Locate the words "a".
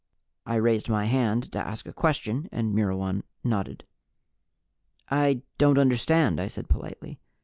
1.87-1.93